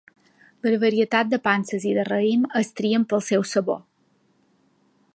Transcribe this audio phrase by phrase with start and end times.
[0.67, 3.81] Les varietats de panses i de raïm es trien pel seu sabor.